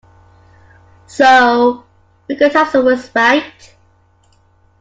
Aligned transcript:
So 1.05 1.85
we 2.27 2.35
could 2.35 2.53
have 2.53 2.69
some 2.69 2.87
respite. 2.87 3.75